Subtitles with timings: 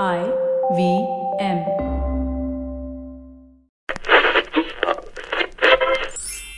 [0.00, 0.22] I
[0.74, 1.06] V
[1.38, 1.58] M.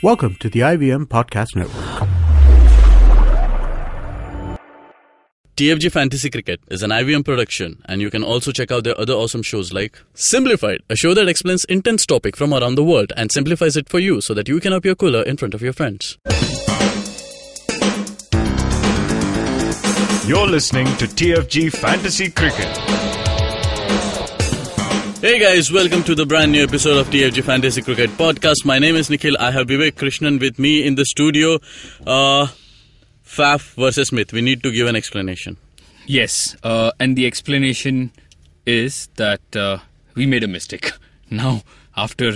[0.04, 2.08] Welcome to the IVM Podcast Network.
[5.56, 9.14] TFG Fantasy Cricket is an IVM production, and you can also check out their other
[9.14, 13.32] awesome shows like Simplified, a show that explains intense topic from around the world and
[13.32, 16.18] simplifies it for you so that you can appear cooler in front of your friends.
[20.24, 23.23] You're listening to TFG Fantasy Cricket.
[25.24, 28.66] Hey guys, welcome to the brand new episode of TFG Fantasy Cricket Podcast.
[28.66, 29.38] My name is Nikhil.
[29.40, 31.54] I have Vivek Krishnan with me in the studio.
[32.06, 32.48] Uh,
[33.24, 34.34] Faf versus Smith.
[34.34, 35.56] We need to give an explanation.
[36.06, 38.12] Yes, uh, and the explanation
[38.66, 39.78] is that uh,
[40.14, 40.92] we made a mistake.
[41.30, 41.62] Now,
[41.96, 42.32] after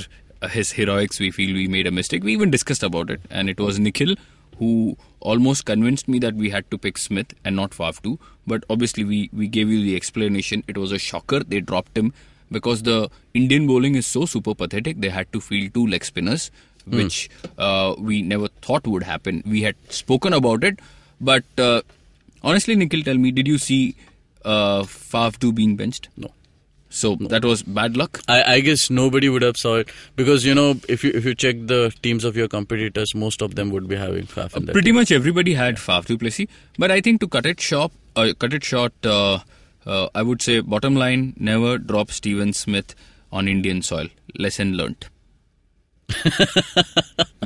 [0.49, 2.25] his heroics, we feel we made a mistake.
[2.25, 4.15] We even discussed about it, and it was Nikhil
[4.57, 8.19] who almost convinced me that we had to pick Smith and not Faf 2.
[8.47, 10.65] But obviously, we, we gave you the explanation.
[10.67, 11.41] It was a shocker.
[11.41, 12.15] They dropped him
[12.51, 15.01] because the Indian bowling is so super pathetic.
[15.01, 16.51] They had to field two leg spinners
[16.91, 19.43] which uh, we never thought would happen.
[19.47, 20.81] We had spoken about it,
[21.21, 21.83] but uh,
[22.43, 23.97] honestly, Nikhil, tell me, did you see
[24.45, 26.09] uh, Faf 2 being benched?
[26.17, 26.33] No.
[26.91, 28.21] So that was bad luck.
[28.29, 31.35] I, I guess nobody would have saw it because you know if you if you
[31.35, 34.73] check the teams of your competitors, most of them would be having Faf that.
[34.73, 36.47] Pretty much everybody had Faf du Plessis,
[36.79, 39.41] but I think to cut it short, uh, cut it short, uh,
[39.97, 42.95] uh, I would say bottom line: never drop Steven Smith
[43.33, 44.09] on Indian soil.
[44.47, 45.09] Lesson learnt.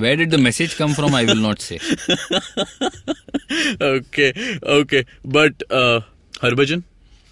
[0.02, 1.14] Where did the message come from?
[1.20, 1.78] I will not say.
[3.80, 4.32] okay,
[4.62, 6.00] okay, but uh,
[6.40, 6.82] Harbhajan,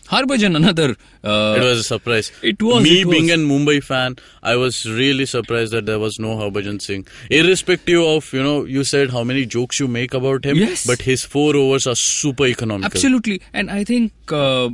[0.06, 0.96] Harbhajan, another.
[1.22, 2.32] Uh, it was a surprise.
[2.42, 3.16] it was, Me it was.
[3.16, 7.06] being a Mumbai fan, I was really surprised that there was no Harbhajan Singh.
[7.30, 10.86] Irrespective of you know, you said how many jokes you make about him, Yes.
[10.86, 12.86] but his four overs are super economical.
[12.86, 14.70] Absolutely, and I think uh,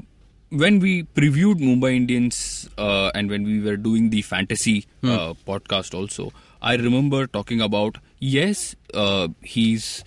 [0.50, 5.94] when we previewed Mumbai Indians uh, and when we were doing the fantasy uh, podcast,
[5.94, 10.05] also, I remember talking about yes, uh, he's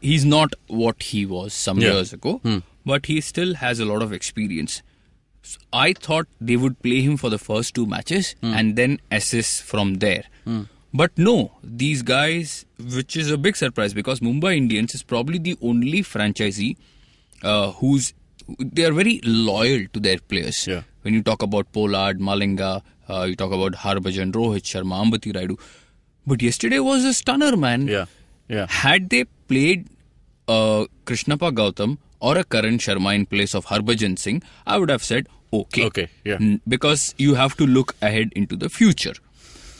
[0.00, 1.92] he's not what he was some Yeah.
[1.94, 2.40] years ago,
[2.84, 4.82] but he still has a lot of experience.
[5.44, 9.60] So I thought they would play him for the first two matches and then assess
[9.60, 10.24] from there.
[10.94, 15.56] But no, these guys, which is a big surprise because Mumbai Indians is probably the
[15.62, 16.76] only franchisee
[17.42, 18.12] uh, who's
[18.58, 20.66] they are very loyal to their players.
[20.66, 20.82] Yeah.
[21.02, 25.58] When you talk about Pollard, Malinga, uh, you talk about Harbhajan, Rohit Sharma, Ambati Rayudu.
[26.26, 27.88] But yesterday was a stunner, man.
[27.88, 28.04] Yeah,
[28.48, 28.66] yeah.
[28.68, 29.88] Had they played
[30.48, 35.02] uh, Krishnappa Gautam or a Karan Sharma in place of Harbhajan Singh, I would have
[35.02, 35.84] said okay.
[35.86, 36.34] Okay, yeah.
[36.40, 39.14] N- Because you have to look ahead into the future.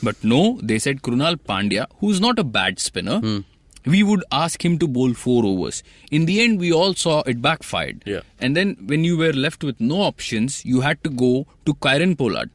[0.03, 3.39] But no, they said Krunal Pandya, who's not a bad spinner, Hmm.
[3.85, 5.83] We would ask him to bowl four overs.
[6.11, 8.03] In the end, we all saw it backfired.
[8.05, 8.21] Yeah.
[8.39, 12.17] And then when you were left with no options, you had to go to Kieron
[12.17, 12.49] Pollard.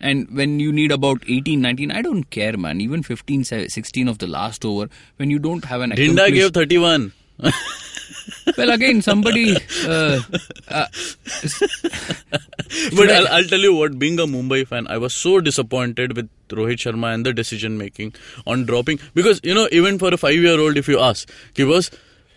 [0.00, 2.80] And when you need about 18, 19, I don't care, man.
[2.80, 7.12] Even 15, 16 of the last over, when you don't have an Dinda gave 31.
[8.57, 9.55] well, again, somebody.
[9.85, 10.21] Uh,
[10.67, 10.87] uh,
[12.95, 16.29] But I'll, I'll tell you what, being a Mumbai fan, I was so disappointed with
[16.49, 18.13] Rohit Sharma and the decision making
[18.47, 18.99] on dropping.
[19.13, 21.91] Because, you know, even for a five year old, if you ask, कि बस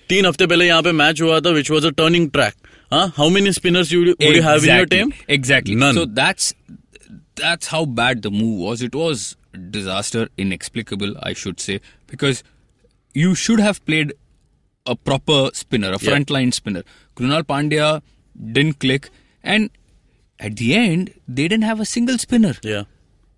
[0.08, 2.54] तीन हफ्ते पहले यहाँ पे match हुआ था which was a turning track.
[2.92, 3.08] Huh?
[3.16, 5.14] How many spinners you, would you have in your exactly, team?
[5.28, 5.74] Exactly.
[5.74, 5.94] None.
[5.94, 6.54] So that's
[7.34, 8.82] that's how bad the move was.
[8.82, 9.36] It was
[9.70, 12.44] disaster, inexplicable, I should say, because
[13.14, 14.12] you should have played
[14.85, 16.11] a proper spinner, a Yeah.
[16.11, 16.83] frontline spinner.
[17.15, 18.01] Krunal Pandya
[18.53, 19.09] didn't click,
[19.43, 19.69] and
[20.39, 22.55] at the end, they didn't have a single spinner.
[22.63, 22.83] Yeah.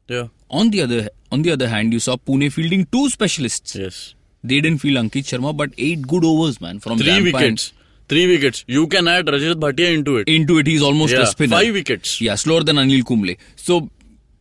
[0.08, 0.28] Yeah.
[0.50, 3.76] On the other on the other hand, you saw Pune fielding two specialists.
[3.76, 4.14] Yes.
[4.44, 7.72] They didn't field Ankit Sharma, but eight good overs, man, from Three Zampa wickets.
[8.10, 8.64] Three wickets.
[8.68, 10.28] You can add Rajat Bhatia into it.
[10.28, 10.68] into it.
[10.68, 11.56] He's almost Yeah, a spinner.
[11.58, 12.20] five wickets.
[12.22, 13.36] Yeah, slower than Anil Kumble.
[13.56, 13.90] So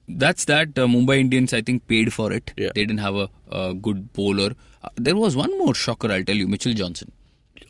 [0.08, 0.76] that's that.
[0.78, 2.52] Uh, Mumbai Indians, I think, paid for it.
[2.56, 2.70] Yeah.
[2.74, 4.50] They didn't have a, a good bowler.
[4.84, 7.12] Uh, there was one more shocker, I'll tell you, Mitchell Johnson.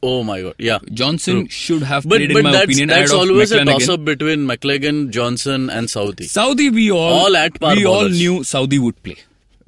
[0.04, 0.54] Oh my god.
[0.58, 0.78] Yeah.
[0.92, 4.04] Johnson should have But, played, but in my that's, opinion, that's always a toss up
[4.04, 6.24] between McClenaghan, Johnson, and Southee.
[6.24, 9.16] Southee, we all, All at par we all knew Southee would play.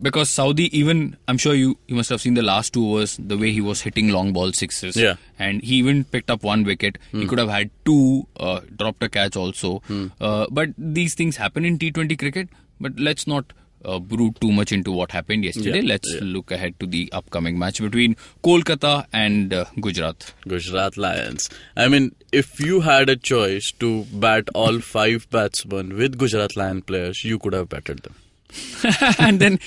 [0.03, 3.39] Because Southee, even, I'm sure you, you must have seen the last two overs, the
[3.39, 4.97] way he was hitting long ball sixes.
[4.97, 5.15] Yeah.
[5.39, 6.99] And he even picked up one wicket.
[7.13, 9.83] He could have had two, uh, dropped a catch also.
[10.21, 12.49] Uh, but these things happen in T20 cricket.
[12.81, 13.53] But let's not
[13.85, 15.81] uh, brood too much into what happened yesterday.
[15.81, 16.21] Yeah, Let's yeah.
[16.23, 20.33] look ahead to the upcoming match between Kolkata and uh, Gujarat.
[20.47, 21.51] Gujarat Lions.
[21.77, 26.83] I mean, if you had a choice to bat all five batsmen with Gujarat Lion
[26.83, 28.15] players, you could have batted them.
[29.19, 29.59] and then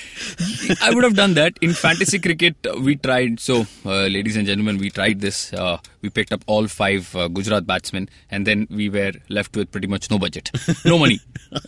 [0.82, 1.58] I would have done that.
[1.60, 3.40] In fantasy cricket, we tried.
[3.40, 5.52] So, uh, ladies and gentlemen, we tried this.
[5.52, 9.70] Uh, we picked up all five uh, Gujarat batsmen, and then we were left with
[9.70, 10.50] pretty much no budget,
[10.84, 11.20] no money.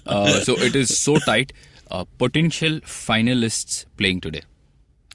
[0.06, 1.52] Uh, so it is so tight.
[1.90, 4.42] Uh, potential finalists playing today,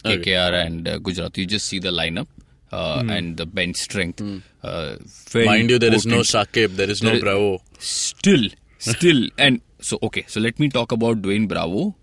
[0.06, 0.18] Okay.
[0.34, 1.38] KKR and uh, Gujarat.
[1.38, 2.28] You just see the lineup.
[2.72, 4.22] Uh, and the bench strength.
[4.62, 4.96] Uh,
[5.30, 6.52] very Mind you, there is no potent.
[6.52, 7.62] Shakib, there is no There is- Bravo.
[7.80, 8.50] Still,
[8.80, 10.26] still, and so okay.
[10.28, 11.96] So let me talk about Dwayne Bravo.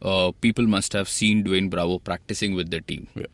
[0.00, 3.08] Uh, people must have seen Dwayne Bravo practicing with the team.
[3.14, 3.26] Yeah.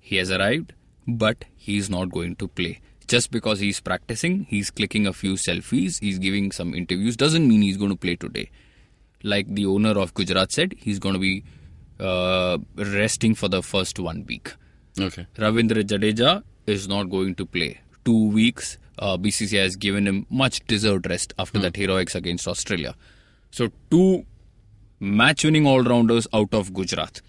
[0.00, 0.72] He has arrived,
[1.06, 2.80] but he's not going to play.
[3.06, 7.62] Just because he's practicing, he's clicking a few selfies, he's giving some interviews, doesn't mean
[7.62, 8.50] he's going to play today.
[9.22, 11.44] Like the owner of Gujarat said, he's going to be
[12.00, 14.54] uh, resting for the first one week.
[14.98, 15.26] Okay.
[15.36, 17.80] Ravindra Jadeja is not going to play.
[18.04, 22.94] Two weeks, uh, BCCI has given him much deserved rest after that heroics against Australia.
[23.56, 24.24] So, two
[25.00, 27.20] match winning all rounders out of Gujarat.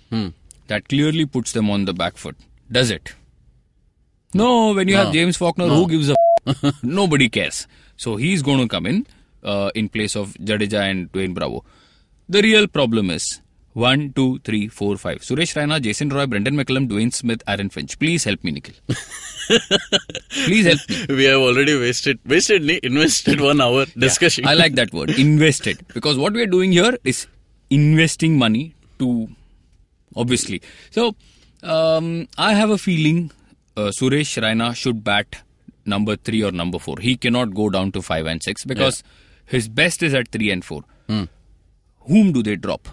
[0.68, 2.36] That clearly puts them on the back foot.
[2.72, 3.14] Does it?
[4.34, 6.16] No, when you have James Faulkner, who gives a
[6.48, 7.68] f- Nobody cares.
[7.96, 9.06] So, he's going to come in
[9.44, 11.64] uh, in place of Jadeja and Dwayne Bravo.
[12.28, 13.42] The real problem is
[13.76, 15.20] one, two, three, four, five.
[15.20, 18.00] Suresh Raina, Jason Roy, Brendon McCullum, Dwayne Smith, Aaron Finch.
[18.00, 18.76] Please help me, Nikhil.
[20.46, 21.06] Please help me.
[21.18, 24.48] We have already wasted, wasted, invested one hour discussion.
[24.48, 25.86] I like that word, invested.
[25.94, 27.28] Because what we are doing here is
[27.70, 29.28] investing money to,
[30.16, 30.62] obviously.
[30.92, 31.16] So,
[31.62, 33.30] um, I have a feeling
[33.76, 35.42] uh, Suresh Raina should bat
[35.86, 36.96] number three or number four.
[37.02, 39.04] He cannot go down to five and six because
[39.46, 40.84] his best is at three and four.
[42.08, 42.88] Whom do they drop?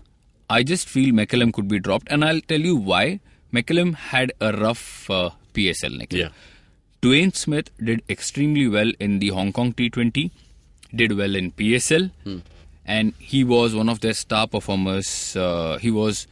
[0.48, 3.20] I just feel McCullum could be dropped, and I'll tell you why.
[3.52, 6.18] McCullum had a rough uh, PSL, Nikhil.
[6.20, 6.28] Yeah.
[7.02, 10.30] Dwayne Smith did extremely well in the Hong Kong T20,
[10.94, 12.10] did well in PSL,
[12.86, 15.34] and he was one of their star performers.
[15.36, 16.26] Uh, he was,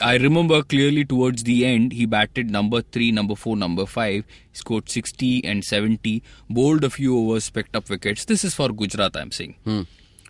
[0.00, 4.88] I remember clearly towards the end, he batted number three, number four, number five, scored
[4.88, 8.24] 60 and 70, bowled a few overs, picked up wickets.
[8.24, 9.56] This is for Gujarat, I'm saying.
[9.64, 9.82] Hmm.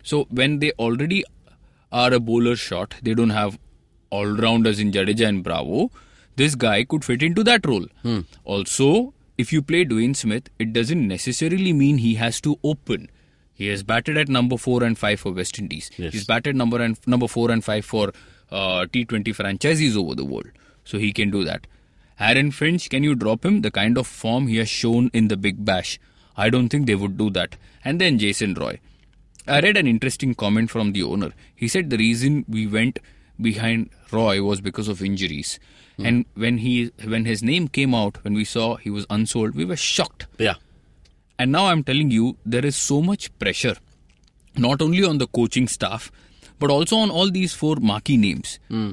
[0.03, 1.23] So when they already
[1.91, 3.59] are a bowler shot, they don't have
[4.09, 5.91] all rounders in Jadeja and Bravo.
[6.35, 7.85] This guy could fit into that role.
[8.45, 13.09] Also, if you play Dwayne Smith, it doesn't necessarily mean he has to open.
[13.53, 15.91] He has batted at number four and five for West Indies.
[15.97, 16.13] Yes.
[16.13, 18.11] He's batted number and number four and five for
[18.51, 20.49] uh, T20 franchises over the world,
[20.83, 21.67] so he can do that.
[22.19, 23.61] Aaron Finch, can you drop him?
[23.61, 25.99] The kind of form he has shown in the Big Bash,
[26.37, 27.55] I don't think they would do that.
[27.83, 28.79] And then Jason Roy.
[29.47, 31.31] I read an interesting comment from the owner.
[31.55, 32.99] He said the reason we went
[33.39, 35.59] behind Roy was because of injuries.
[35.97, 36.05] Hmm.
[36.05, 39.65] And when he when his name came out, when we saw he was unsold, we
[39.65, 40.27] were shocked.
[40.37, 40.55] Yeah.
[41.39, 43.75] And now I'm telling you, there is so much pressure,
[44.57, 46.11] not only on the coaching staff,
[46.59, 48.59] but also on all these four marquee names.
[48.69, 48.91] Hmm.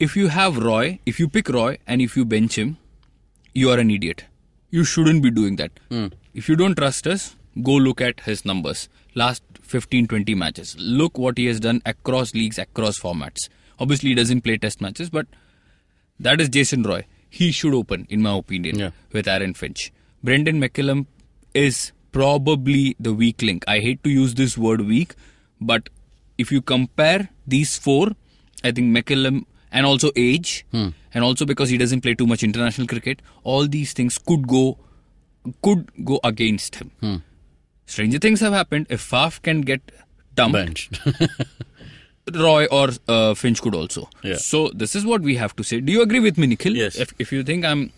[0.00, 2.78] If you have Roy, if you pick Roy and if you bench him,
[3.52, 4.24] you are an idiot.
[4.70, 5.70] You shouldn't be doing that.
[5.88, 6.08] Hmm.
[6.34, 8.88] If you don't trust us, go look at his numbers.
[9.14, 10.76] Last 15 20 matches.
[10.78, 13.48] Look what he has done across leagues, across formats.
[13.78, 15.26] Obviously, he doesn't play test matches, but
[16.20, 17.04] that is Jason Roy.
[17.28, 18.90] He should open, in my opinion, Yeah.
[19.12, 19.92] with Aaron Finch.
[20.22, 21.06] Brendon McCullum
[21.52, 23.64] is probably the weak link.
[23.66, 25.14] I hate to use this word weak,
[25.60, 25.88] but
[26.38, 28.12] if you compare these four,
[28.62, 30.88] I think McCullum and also age, hmm.
[31.12, 34.78] and also because he doesn't play too much international cricket, all these things could go
[35.62, 36.90] could go against him.
[37.00, 37.16] Hmm.
[37.86, 38.86] Stranger things have happened.
[38.88, 39.80] If Faf can get
[40.34, 40.88] dumped.
[42.32, 44.08] Roy or uh, Finch could also.
[44.22, 44.36] Yeah.
[44.36, 45.80] So this is what we have to say.
[45.80, 46.74] Do you agree with me, Nikhil?
[46.74, 46.96] Yes.
[46.96, 47.92] If if you think I'm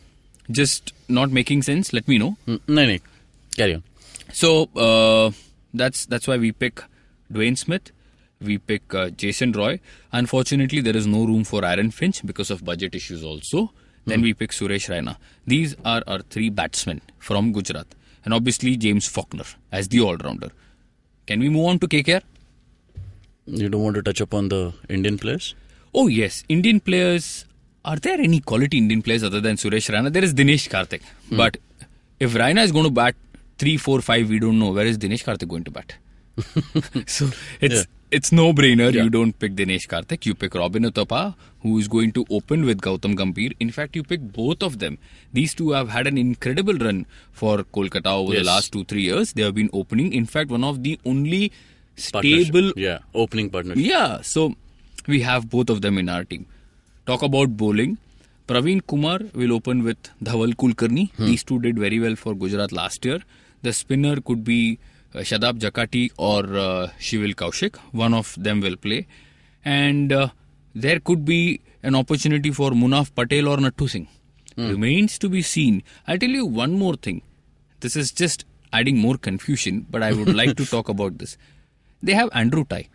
[0.51, 2.37] just not making sense, let me know.
[2.47, 2.99] Mm, no, no.
[3.57, 3.85] Carry on.
[4.33, 5.31] So uh,
[5.73, 6.83] that's that's why we pick
[7.33, 7.93] Dwayne Smith.
[8.41, 9.79] We pick uh, Jason Roy.
[10.13, 13.71] Unfortunately, there is no room for Aaron Finch because of budget issues also.
[14.07, 15.17] Then we pick Suresh Raina.
[15.47, 17.89] These are our three batsmen from Gujarat.
[18.27, 20.51] And obviously James Faulkner as the all-rounder.
[21.27, 22.23] Can we move on to KKR?
[23.47, 25.55] You don't want to touch upon the Indian players?
[25.95, 27.45] Oh yes, Indian players.
[27.85, 30.13] Are there any quality Indian players other than Suresh Raina?
[30.13, 31.03] There is Dinesh Karthik.
[31.29, 31.37] Hmm.
[31.37, 31.57] But
[32.19, 33.15] if Raina is going to bat
[33.59, 34.73] three, four, five, we don't know.
[34.73, 35.95] Where is Dinesh Karthik going to bat?
[37.07, 37.31] so
[37.61, 37.83] it's Yeah.
[38.11, 38.93] it's no brainer.
[38.93, 39.05] Yeah.
[39.05, 40.27] You don't pick Dinesh Karthik.
[40.27, 43.53] You pick Robin Uthappa, who is going to open with Gautam Gambhir.
[43.67, 44.99] In fact, you pick both of them.
[45.39, 47.07] These two have had an incredible run
[47.43, 49.33] for Kolkata over the last two, three years.
[49.33, 50.13] They have been opening.
[50.13, 51.53] In fact, one of the only
[51.97, 52.99] stable Yeah.
[53.15, 53.85] Opening partnership.
[53.85, 54.55] yeah, so
[55.07, 56.47] we have both of them in our team.
[57.07, 57.99] Talk about bowling.
[58.49, 61.11] Praveen Kumar will open with Dhawal Kulkarni.
[61.19, 63.21] These two did very well for Gujarat last year.
[63.63, 64.79] The spinner could be
[65.15, 67.77] uh, Shadab Jakati or uh, Shivil Kaushik.
[67.93, 69.07] One of them will play.
[69.65, 70.29] And uh,
[70.85, 71.39] there could be
[71.83, 74.09] an opportunity for Munaf Patel or Nathu Singh.
[74.57, 75.83] Remains to be seen.
[76.07, 77.21] I'll tell you one more thing.
[77.81, 81.37] This is just adding more confusion, but I would like to talk about this.
[82.03, 82.89] They have Andrew Tye.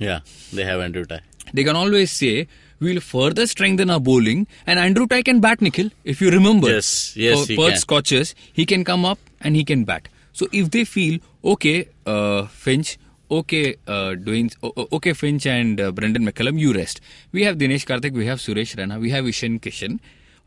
[0.00, 0.20] Yeah,
[0.52, 1.20] they have Andrew Tye.
[1.54, 2.48] They can always say,
[2.80, 5.90] we'll further strengthen our bowling, and Andrew Tye can bat Nikhil.
[6.04, 7.78] If you remember, Yes, yes, for he Perth.
[7.78, 10.08] Scorchers, he can come up and he can bat.
[10.32, 12.98] So if they feel, okay, uh, Finch,
[13.30, 17.00] okay, uh, doing, okay, Finch and uh, Brendon McCullum, you rest.
[17.32, 20.00] We have Dinesh Karthik, we have Suresh Raina, we have Ishan Kishan.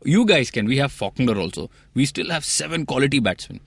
[0.04, 1.70] You guys can, we have Faulkner also.
[1.94, 3.60] We still have seven quality batsmen.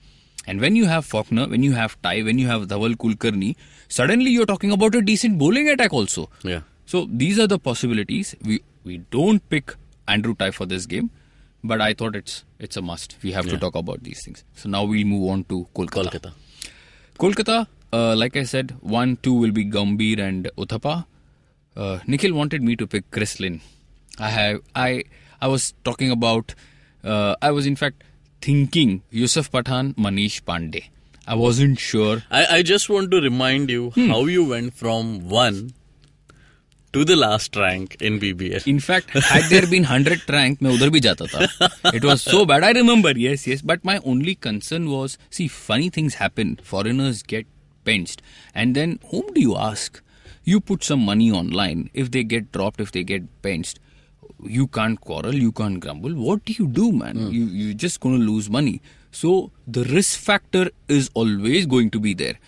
[0.46, 3.56] And when you have Faulkner, when you have Tye, when you have Dhawal Kulkarni,
[3.88, 6.30] suddenly you're talking about a decent bowling attack also.
[6.42, 6.60] Yeah.
[6.86, 8.34] So these are the possibilities.
[8.42, 9.74] We we don't pick
[10.06, 11.10] Andrew Tye for this game,
[11.62, 13.16] but I thought it's it's a must.
[13.22, 14.42] We have to talk about these things.
[14.54, 16.12] So now we'll move on to Kolkata.
[16.12, 16.32] Kolkata.
[17.18, 21.06] Kolkata, uh, like I said, 1, 2 will be Gambhir and Uthappa.
[21.76, 23.60] Uh, Nikhil wanted me to pick Chris Lynn.
[24.18, 25.04] I have I
[25.40, 26.54] I was talking about
[27.04, 28.02] uh, I was in fact
[28.40, 30.84] thinking Yusuf Pathan, Manish Pandey.
[31.26, 32.22] I wasn't sure.
[32.30, 34.08] I, I just want to remind you hmm.
[34.08, 35.74] how you went from one
[36.92, 38.66] to the last rank in BBS.
[38.66, 40.68] In fact, had there been 100 rank, I
[41.94, 42.64] It was so bad.
[42.64, 43.12] I remember.
[43.12, 43.60] Yes, yes.
[43.60, 46.58] But my only concern was, see, funny things happen.
[46.62, 47.46] Foreigners get
[47.84, 48.22] benched.
[48.54, 50.02] And then, whom do you ask?
[50.44, 51.90] You put some money online.
[51.92, 53.78] If they get dropped, if they get benched,
[54.42, 56.14] you can't quarrel, you can't grumble.
[56.14, 57.16] What do you do, man?
[57.16, 57.30] Hmm.
[57.30, 58.80] You, you're just going to lose money.
[59.10, 62.38] So, the risk factor is always going to be there.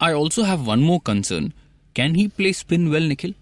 [0.00, 1.52] I also have one more concern.
[1.94, 3.34] Can he play spin well, Nikhil?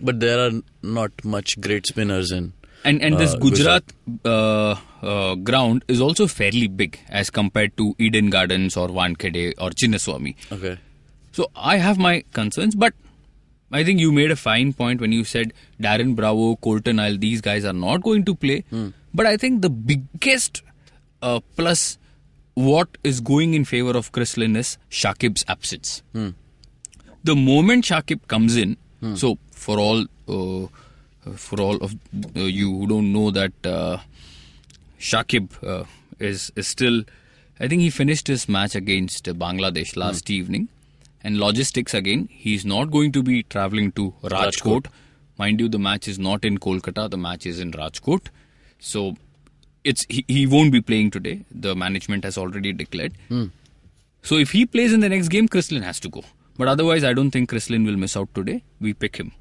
[0.00, 2.52] But there are not much great spinners in.
[2.84, 3.82] And and this uh, Gujarat
[4.24, 9.70] uh, uh, ground is also fairly big as compared to Eden Gardens or Wankhede or
[9.70, 10.36] Chinnaswamy.
[10.52, 10.78] Okay.
[11.32, 12.92] So I have my concerns, but
[13.72, 17.40] I think you made a fine point when you said Darren Bravo, Colton Isle, these
[17.40, 18.64] guys are not going to play.
[19.12, 20.62] But I think the biggest
[21.22, 21.98] uh, plus
[22.54, 26.02] what is going in favor of Chris Lynn is Shakib's absence.
[27.24, 28.76] The moment Shakib comes in,
[29.16, 30.68] so for all uh,
[31.36, 31.94] for all of
[32.36, 33.98] uh, you who don't know that uh,
[34.98, 35.84] Shakib uh,
[36.18, 37.04] is is still.
[37.60, 40.68] I think he finished his match against Bangladesh last evening,
[41.22, 42.28] and logistics again.
[42.30, 44.86] He's not going to be traveling to Rajkot.
[45.38, 47.10] Mind you, the match is not in Kolkata.
[47.10, 48.28] The match is in Rajkot.
[48.78, 49.16] So
[49.84, 51.44] it's he, he won't be playing today.
[51.50, 53.14] The management has already declared.
[54.22, 56.22] So if he plays in the next game, Chris Lynn has to go.
[56.56, 58.62] But otherwise, I don't think Chris Lynn will miss out today.
[58.80, 59.32] We pick him.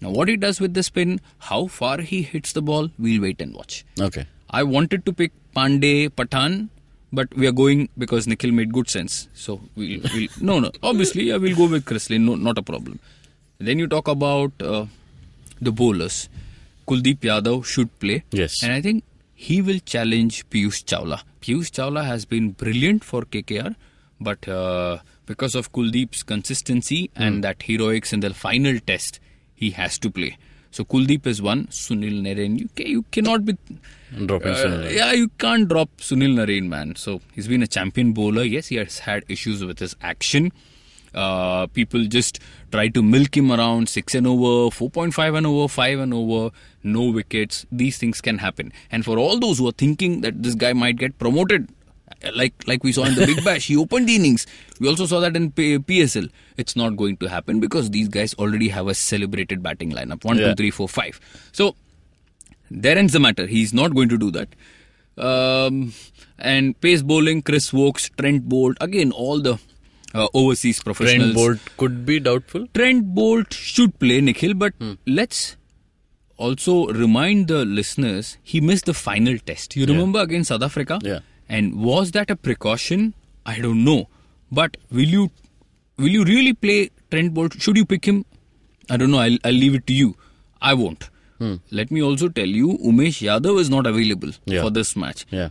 [0.00, 3.40] Now, what he does with the spin, how far he hits the ball, we'll wait
[3.40, 3.84] and watch.
[4.00, 4.26] Okay.
[4.50, 6.68] I wanted to pick Pandey, Pathan,
[7.12, 9.28] but we are going because Nikhil made good sense.
[9.34, 10.70] So we'll, we'll no, no.
[10.82, 12.24] Obviously, I will go with Chris Lynn.
[12.26, 12.98] No, not a problem.
[13.58, 14.86] Then you talk about uh,
[15.60, 16.28] the bowlers.
[16.88, 18.24] Kuldeep Yadav should play.
[18.30, 18.62] Yes.
[18.62, 19.04] And I think
[19.34, 21.22] he will challenge Piyush Chawla.
[21.40, 23.76] Piyush Chawla has been brilliant for KKR,
[24.20, 29.20] but uh, because of Kuldeep's consistency and that heroics in the final test,
[29.60, 30.36] he has to play.
[30.72, 31.66] So Kuldeep is one.
[31.66, 33.56] Sunil Narine, you, you cannot be.
[34.26, 34.92] Dropping Uh, Sunil.
[34.94, 36.94] yeah, you can't drop Sunil Narine, man.
[36.96, 38.44] So he's been a champion bowler.
[38.44, 40.52] Yes, he has had issues with his action.
[41.12, 42.38] Uh, people just
[42.70, 46.50] try to milk him around six and over, 4.5 and over, five and over,
[46.84, 47.66] no wickets.
[47.72, 48.72] These things can happen.
[48.92, 51.68] And for all those who are thinking that this guy might get promoted,
[52.34, 54.46] like like we saw in the Big Bash, he opened the innings.
[54.78, 56.28] We also saw that in P- PSL.
[56.56, 60.36] It's not going to happen because these guys already have a celebrated batting lineup: one,
[60.36, 60.54] two, Yeah.
[60.54, 61.18] three, four, five.
[61.52, 61.74] So
[62.70, 63.46] there ends the matter.
[63.46, 64.48] He's not going to do that.
[65.18, 65.92] Um,
[66.38, 69.58] and pace bowling, Chris Woakes, Trent Boult, again, all the
[70.14, 71.34] uh, overseas professionals.
[71.34, 72.66] Trent Boult could be doubtful.
[72.74, 74.72] Trent Boult should play Nikhil, but
[75.06, 75.56] let's
[76.36, 79.76] also remind the listeners he missed the final test.
[79.76, 80.98] You remember against South Africa?
[81.02, 81.18] Yeah.
[81.58, 83.12] And was that a precaution?
[83.44, 84.08] I don't know.
[84.60, 85.30] But will you
[85.96, 87.60] will you really play Trent Boult?
[87.60, 88.24] Should you pick him?
[88.88, 89.18] I don't know.
[89.18, 90.16] I'll, I'll leave it to you.
[90.62, 91.08] I won't.
[91.80, 94.60] Let me also tell you, Umesh Yadav is not available Yeah.
[94.62, 95.48] for this match Yeah.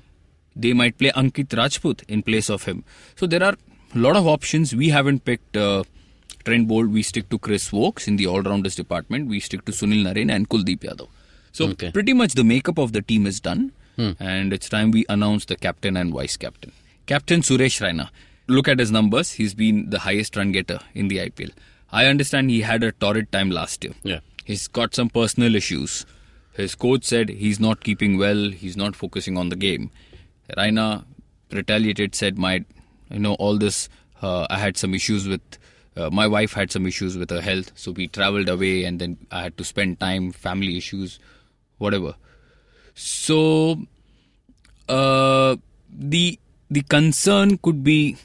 [0.66, 2.84] they might play Ankit Rajput in place of him.
[3.22, 3.56] So there are
[3.96, 4.74] a lot of options.
[4.82, 5.84] We haven't picked uh,
[6.46, 6.92] Trent Boult.
[6.98, 9.30] We stick to Chris Woakes in the all-rounders department.
[9.30, 11.08] We stick to Sunil Narine and Kuldeep Yadav.
[11.52, 11.92] So Okay.
[11.92, 13.72] pretty much the makeup of the team is done,
[14.20, 16.72] and it's time we announce the captain and vice captain.
[17.06, 18.10] Captain Suresh Raina.
[18.48, 19.34] Look at his numbers.
[19.34, 21.52] He's been the highest run getter in the IPL.
[21.92, 23.94] I understand he had a torrid time last year.
[24.04, 24.20] Yeah.
[24.46, 26.06] He's got some personal issues.
[26.54, 29.92] His coach said he's not keeping well, he's not focusing on the game.
[30.58, 31.06] Raina
[31.52, 32.66] retaliated, said, My,
[33.10, 33.90] you know, all this,
[34.22, 35.42] uh, I had some issues with
[36.00, 39.18] uh, my wife had some issues with her health, so we traveled away, and then
[39.32, 41.20] I had to spend time, family issues,
[41.78, 42.16] whatever.
[43.00, 43.80] So
[44.90, 45.56] uh,
[45.90, 46.38] the
[46.70, 48.18] the concern could be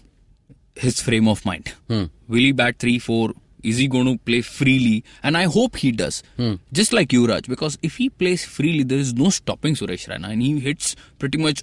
[0.74, 1.72] his frame of mind.
[1.88, 2.04] Hmm.
[2.26, 3.32] Will he bat three four?
[3.62, 5.04] Is he going to play freely?
[5.22, 6.22] And I hope he does.
[6.36, 6.54] Hmm.
[6.72, 10.42] Just like Yuvraj, because if he plays freely, there is no stopping Suresh Raina, and
[10.42, 11.62] he hits pretty much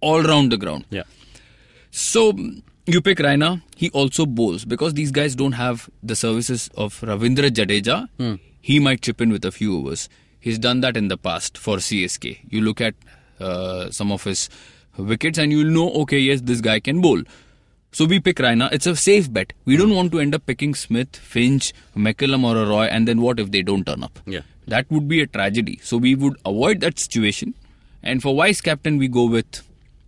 [0.00, 0.84] all round the ground.
[0.90, 1.04] Yeah.
[1.90, 2.32] So
[2.86, 3.62] you pick Raina.
[3.76, 8.08] He also bowls because these guys don't have the services of Ravindra Jadeja.
[8.18, 8.34] Hmm.
[8.60, 10.08] He might chip in with a few overs.
[10.42, 12.38] He's done that in the past for CSK.
[12.50, 12.94] You look at
[13.40, 14.48] uh, some of his
[14.98, 17.22] wickets and you'll know, okay, yes, this guy can bowl.
[17.92, 18.72] So we pick Raina.
[18.72, 19.52] It's a safe bet.
[19.66, 23.20] We don't want to end up picking Smith, Finch, McCullum, or a Roy, and then
[23.20, 24.18] what if they don't turn up?
[24.26, 24.40] Yeah.
[24.66, 25.78] That would be a tragedy.
[25.82, 27.54] So we would avoid that situation.
[28.02, 29.62] And for vice captain, we go with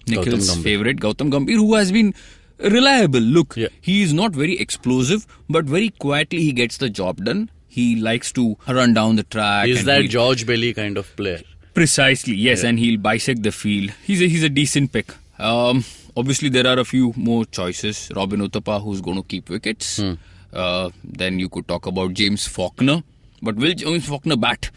[0.08, 2.12] Nikhil's favorite, Gautam Gambhir, who has been
[2.58, 3.20] reliable.
[3.20, 3.68] Look, Yeah.
[3.80, 7.50] he is not very explosive, but very quietly he gets the job done.
[7.74, 9.66] He likes to run down the track.
[9.68, 11.40] Is that George Bailey kind of player?
[11.74, 13.90] Precisely, yes, and he'll bisect the field.
[14.04, 15.12] He's a, he's a decent pick.
[15.40, 15.84] Um,
[16.16, 18.12] obviously, there are a few more choices.
[18.14, 19.96] Robin Uthappa, who's going to keep wickets.
[19.96, 20.12] Hmm.
[20.52, 23.02] Uh, then you could talk about James Faulkner.
[23.42, 24.70] But will James Faulkner bat?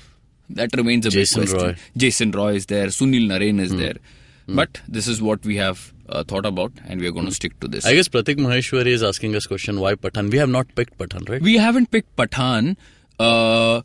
[0.50, 1.70] That remains a Jason big question.
[1.70, 1.74] Roy.
[1.76, 2.00] Hmm.
[2.00, 2.88] Jason Roy is there.
[2.88, 3.98] Sunil Narine is there.
[4.48, 7.60] But this is what we have uh, thought about, and we are going to stick
[7.60, 7.86] to this.
[7.86, 10.32] I guess Pratik Maheshwari is asking us question why Pathan.
[10.32, 11.42] We have not picked Pathan, right?
[11.42, 12.76] we haven't picked Pathan,
[13.20, 13.82] uh,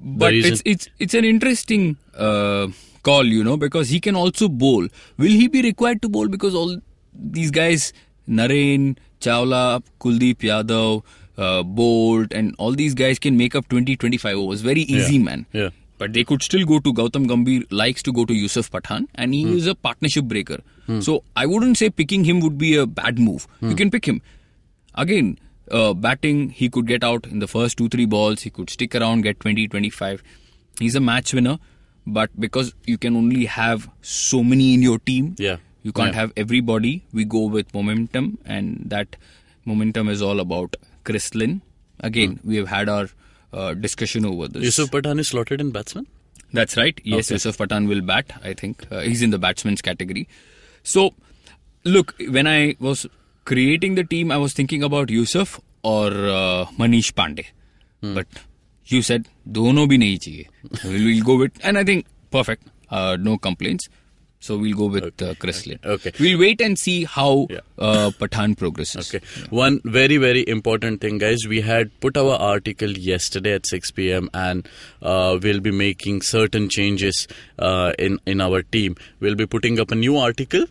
[0.00, 2.68] but it's it's it's an interesting uh,
[3.02, 4.88] call, you know, because he can also bowl.
[5.18, 6.76] Will he be required to bowl because all
[7.12, 7.92] these guys,
[8.28, 11.02] Narine, Chawla, Kuldeep Yadav,
[11.38, 14.60] uh, Boult, and all these guys can make up 20, 25 overs.
[14.62, 15.22] Very easy, Yeah.
[15.22, 15.46] man.
[15.52, 15.70] Yeah.
[15.98, 19.32] But they could still go to Gautam Gambhir, likes to go to Yusuf Pathan, and
[19.32, 19.56] he Hmm.
[19.56, 20.58] is a partnership breaker.
[21.00, 23.46] So I wouldn't say picking him would be a bad move.
[23.60, 23.70] Hmm.
[23.70, 24.20] You can pick him.
[24.94, 25.38] Again,
[25.70, 28.42] uh, batting, he could get out in the first two, three balls.
[28.42, 30.22] He could stick around, get 20, 25.
[30.78, 31.58] He's a match winner.
[32.06, 35.56] But because you can only have so many in your team, Yeah.
[35.82, 36.20] you can't Yeah.
[36.20, 37.02] have everybody.
[37.14, 39.16] We go with momentum, and that
[39.64, 41.62] momentum is all about Chris Lynn.
[42.00, 43.08] Again, we have had our
[43.54, 44.60] uh, discussion over this.
[44.60, 44.64] Hmm.
[44.64, 46.06] Yusuf Pathan is slotted in batsman?
[46.52, 47.00] That's right.
[47.04, 47.36] Yes, Okay.
[47.36, 48.32] Yusuf Pathan will bat.
[48.44, 50.28] I think uh, he's in the batsman's category.
[50.84, 51.14] So,
[51.84, 53.06] look, when I was
[53.44, 57.46] creating the team, I was thinking about Yusuf or uh, Manish Pandey.
[58.14, 58.26] But
[58.86, 60.84] you said dono bhi nahi chahiye.
[60.84, 62.68] we'll, we'll go with, and I think perfect.
[62.90, 63.88] Uh, no complaints.
[64.44, 65.78] So we'll go with uh, Chris Lynn.
[65.96, 66.12] Okay.
[66.20, 67.60] We'll wait and see how Yeah.
[67.78, 69.08] uh, Pathan progresses.
[69.14, 69.24] Okay.
[69.60, 71.46] One very, very important thing, guys.
[71.54, 74.28] We had put our article yesterday at 6 p.m.
[74.34, 74.68] and
[75.02, 77.26] uh, we'll be making certain changes
[77.58, 78.96] uh, in in our team.
[79.20, 80.66] We'll be putting up a new article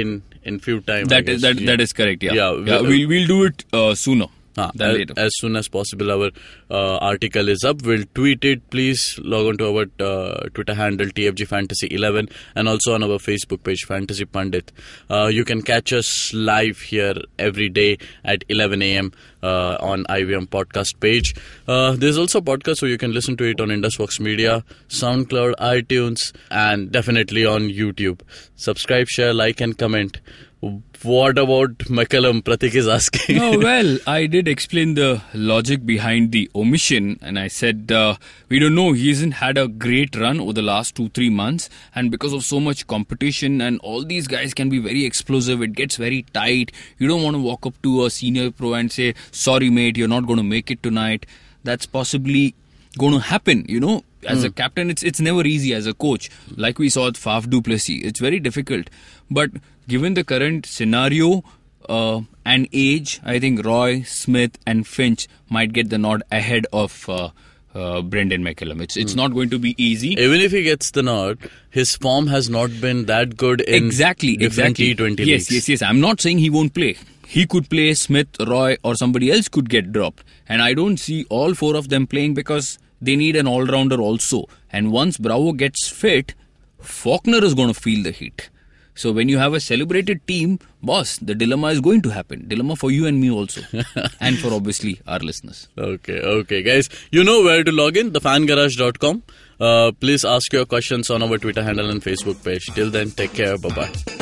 [0.00, 1.04] in in few time.
[1.16, 2.22] That is that, that is correct.
[2.30, 2.32] Yeah.
[2.40, 4.26] Yeah, yeah we- we'll we'll do it uh, sooner
[4.56, 6.30] Ah, as, as soon as possible, our
[6.70, 7.82] uh, article is up.
[7.82, 8.68] We'll tweet it.
[8.70, 13.18] Please log on to our uh, Twitter handle TFG Fantasy 11 and also on our
[13.18, 14.70] Facebook page Fantasy Pandit.
[15.10, 19.12] Uh, you can catch us live here every day at 11 a.m.
[19.42, 21.34] Uh, on IVM podcast page.
[21.66, 25.54] Uh, there's also a podcast so you can listen to it on IndusVox Media, SoundCloud,
[25.56, 28.20] iTunes, and definitely on YouTube.
[28.54, 30.20] Subscribe, share, like, and comment.
[30.62, 32.40] What about McCullum?
[32.44, 33.40] Pratik is asking.
[33.40, 38.14] oh well, I did explain the logic behind the omission, and I said uh,
[38.48, 38.92] we don't know.
[38.92, 42.44] He hasn't had a great run over the last two three months, and because of
[42.44, 45.62] so much competition, and all these guys can be very explosive.
[45.62, 46.70] It gets very tight.
[46.96, 50.06] You don't want to walk up to a senior pro and say, "Sorry, mate, you're
[50.06, 51.26] not going to make it tonight."
[51.64, 52.54] That's possibly
[52.96, 53.66] going to happen.
[53.68, 55.74] You know, as a captain, it's it's never easy.
[55.74, 58.88] As a coach, like we saw with Faf du Plessis, it's very difficult.
[59.30, 59.50] But
[59.88, 61.44] given the current scenario
[61.88, 67.08] uh, and age, I think Roy, Smith, and Finch might get the nod ahead of
[67.08, 67.30] uh,
[67.74, 68.80] uh, Brendon McCullum.
[68.80, 70.10] It's it's not going to be easy.
[70.10, 71.38] Even if he gets the nod,
[71.70, 74.94] his form has not been that good in exactly, exactly.
[74.94, 75.52] T20 yes, leagues.
[75.52, 75.82] yes, yes.
[75.82, 76.96] I'm not saying he won't play.
[77.26, 80.22] He could play Smith, Roy, or somebody else could get dropped.
[80.48, 84.00] And I don't see all four of them playing because they need an all rounder
[84.00, 84.46] also.
[84.72, 86.34] And once Bravo gets fit,
[86.80, 88.48] Faulkner is going to feel the heat.
[88.94, 92.46] So when you have a celebrated team, boss, the dilemma is going to happen.
[92.46, 93.62] Dilemma for you and me also.
[94.20, 95.68] and for obviously our listeners.
[95.78, 96.90] Okay, okay, guys.
[97.10, 99.22] You know where to log in, thefangarage.com.
[99.58, 102.66] Uh, please ask your questions on our Twitter handle and Facebook page.
[102.74, 103.56] Till then, take care.
[103.56, 104.21] Bye bye.